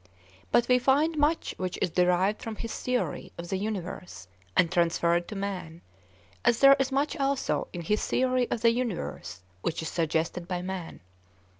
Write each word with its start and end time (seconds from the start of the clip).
But 0.51 0.67
we 0.67 0.79
find 0.79 1.15
much 1.15 1.53
which 1.59 1.77
is 1.79 1.91
derived 1.91 2.41
from 2.41 2.55
his 2.55 2.75
theory 2.75 3.31
of 3.37 3.49
the 3.49 3.57
universe, 3.57 4.27
and 4.57 4.71
transferred 4.71 5.27
to 5.27 5.35
man, 5.35 5.83
as 6.43 6.59
there 6.59 6.75
is 6.79 6.91
much 6.91 7.15
also 7.17 7.67
in 7.71 7.81
his 7.83 8.07
theory 8.07 8.49
of 8.49 8.61
the 8.61 8.71
universe 8.71 9.43
which 9.61 9.83
is 9.83 9.89
suggested 9.89 10.47
by 10.47 10.63
man. 10.63 11.01